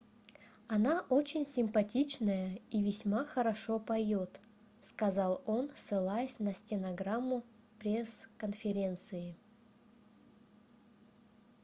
[0.67, 4.39] она очень симпатичная и весьма хорошо поёт-
[4.81, 7.43] сказал он ссылаясь на стенограмму
[7.77, 9.35] пресс-конференции